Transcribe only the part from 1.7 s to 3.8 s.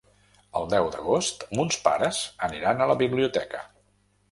pares aniran a la biblioteca.